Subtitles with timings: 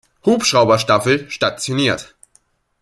[0.25, 2.15] Hubschrauberstaffel stationiert.